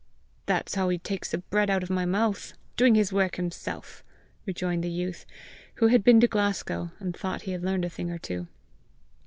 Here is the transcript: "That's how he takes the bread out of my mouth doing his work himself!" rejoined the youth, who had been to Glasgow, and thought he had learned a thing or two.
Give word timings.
"That's 0.47 0.73
how 0.73 0.89
he 0.89 0.97
takes 0.97 1.29
the 1.29 1.37
bread 1.37 1.69
out 1.69 1.83
of 1.83 1.91
my 1.91 2.05
mouth 2.07 2.53
doing 2.75 2.95
his 2.95 3.13
work 3.13 3.35
himself!" 3.35 4.03
rejoined 4.47 4.83
the 4.83 4.89
youth, 4.89 5.27
who 5.75 5.89
had 5.89 6.03
been 6.03 6.19
to 6.21 6.27
Glasgow, 6.27 6.89
and 6.97 7.15
thought 7.15 7.43
he 7.43 7.51
had 7.51 7.63
learned 7.63 7.85
a 7.85 7.89
thing 7.91 8.09
or 8.09 8.17
two. 8.17 8.47